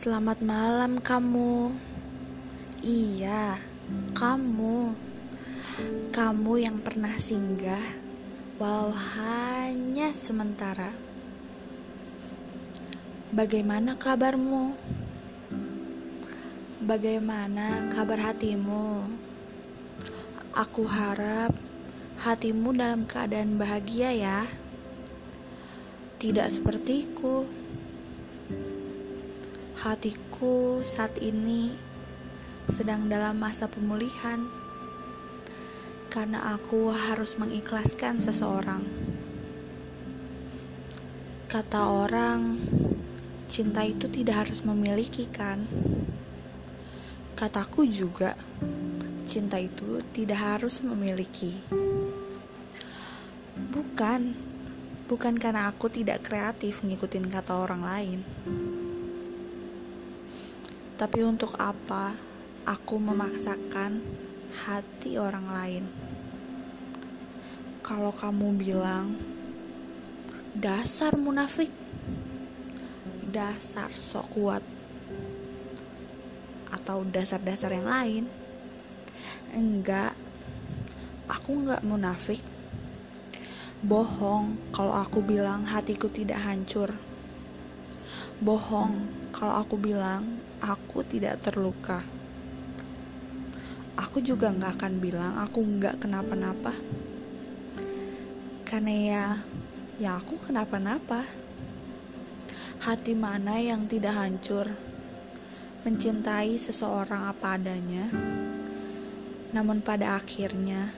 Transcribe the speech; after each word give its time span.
Selamat 0.00 0.40
malam 0.40 0.96
kamu. 0.96 1.76
Iya, 2.80 3.60
kamu. 4.16 4.96
Kamu 6.08 6.52
yang 6.56 6.80
pernah 6.80 7.12
singgah 7.20 7.84
walau 8.56 8.96
hanya 8.96 10.08
sementara. 10.16 10.96
Bagaimana 13.28 13.92
kabarmu? 14.00 14.72
Bagaimana 16.80 17.92
kabar 17.92 18.32
hatimu? 18.32 19.04
Aku 20.56 20.88
harap 20.88 21.52
hatimu 22.24 22.72
dalam 22.72 23.04
keadaan 23.04 23.60
bahagia 23.60 24.16
ya. 24.16 24.48
Tidak 26.16 26.48
sepertiku. 26.48 27.60
Hatiku 29.80 30.84
saat 30.84 31.16
ini 31.24 31.72
sedang 32.68 33.08
dalam 33.08 33.40
masa 33.40 33.64
pemulihan 33.64 34.44
karena 36.12 36.52
aku 36.52 36.92
harus 36.92 37.40
mengikhlaskan 37.40 38.20
seseorang. 38.20 38.84
Kata 41.48 41.96
orang, 41.96 42.60
cinta 43.48 43.80
itu 43.88 44.04
tidak 44.12 44.44
harus 44.44 44.60
memiliki, 44.68 45.24
kan? 45.32 45.64
Kataku 47.32 47.88
juga, 47.88 48.36
cinta 49.24 49.56
itu 49.56 50.04
tidak 50.12 50.60
harus 50.60 50.84
memiliki. 50.84 51.56
Bukan, 53.72 54.36
bukan 55.08 55.40
karena 55.40 55.72
aku 55.72 55.88
tidak 55.88 56.28
kreatif 56.28 56.84
ngikutin 56.84 57.32
kata 57.32 57.64
orang 57.64 57.80
lain. 57.80 58.20
Tapi 61.00 61.24
untuk 61.24 61.56
apa 61.56 62.12
aku 62.68 63.00
memaksakan 63.00 64.04
hati 64.68 65.16
orang 65.16 65.48
lain? 65.48 65.84
Kalau 67.80 68.12
kamu 68.12 68.52
bilang, 68.60 69.16
dasar 70.52 71.16
munafik, 71.16 71.72
dasar 73.32 73.88
sok 73.88 74.28
kuat, 74.36 74.60
atau 76.68 77.00
dasar-dasar 77.08 77.80
yang 77.80 77.88
lain, 77.88 78.24
enggak, 79.56 80.12
aku 81.32 81.64
enggak 81.64 81.80
munafik. 81.80 82.44
Bohong 83.80 84.60
kalau 84.76 84.92
aku 84.92 85.24
bilang 85.24 85.64
hatiku 85.64 86.12
tidak 86.12 86.44
hancur. 86.44 86.92
Bohong 88.44 89.08
kalau 89.32 89.64
aku 89.64 89.80
bilang 89.80 90.49
aku 90.60 91.00
tidak 91.08 91.40
terluka. 91.40 92.04
Aku 93.96 94.20
juga 94.20 94.52
nggak 94.52 94.80
akan 94.80 94.94
bilang 95.00 95.40
aku 95.40 95.64
nggak 95.64 96.04
kenapa-napa. 96.04 96.76
Karena 98.68 98.94
ya, 98.94 99.24
ya 99.96 100.10
aku 100.20 100.36
kenapa-napa. 100.40 101.24
Hati 102.80 103.12
mana 103.12 103.60
yang 103.60 103.84
tidak 103.88 104.16
hancur? 104.16 104.72
Mencintai 105.84 106.56
seseorang 106.60 107.28
apa 107.28 107.56
adanya. 107.56 108.08
Namun 109.52 109.80
pada 109.80 110.16
akhirnya, 110.16 110.92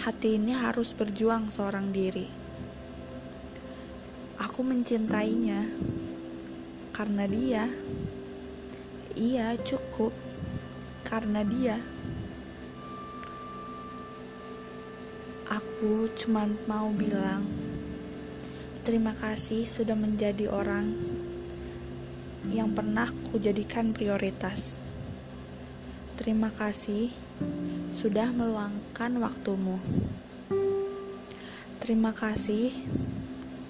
hati 0.00 0.40
ini 0.40 0.52
harus 0.52 0.92
berjuang 0.96 1.52
seorang 1.52 1.92
diri. 1.92 2.28
Aku 4.36 4.60
mencintainya 4.60 5.68
karena 6.92 7.24
dia. 7.28 7.64
Iya, 9.16 9.56
cukup. 9.64 10.12
Karena 11.00 11.40
dia. 11.40 11.80
Aku 15.48 16.12
cuma 16.12 16.44
mau 16.68 16.92
bilang 16.92 17.48
terima 18.84 19.16
kasih 19.16 19.64
sudah 19.64 19.96
menjadi 19.96 20.52
orang 20.52 20.92
yang 22.52 22.76
pernah 22.76 23.08
kujadikan 23.32 23.96
prioritas. 23.96 24.76
Terima 26.20 26.52
kasih 26.52 27.08
sudah 27.88 28.30
meluangkan 28.36 29.16
waktumu. 29.16 29.80
Terima 31.80 32.12
kasih 32.12 32.70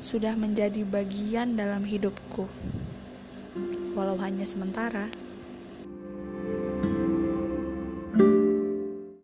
sudah 0.02 0.34
menjadi 0.34 0.84
bagian 0.84 1.54
dalam 1.56 1.84
hidupku, 1.84 2.48
walau 3.96 4.16
hanya 4.20 4.44
sementara. 4.44 5.08